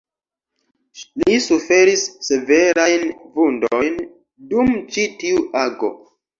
Li 1.21 1.35
suferis 1.47 2.07
severajn 2.29 3.05
vundojn 3.37 4.03
dum 4.55 4.77
ĉi 4.97 5.09
tiu 5.23 5.49
ago. 5.69 5.97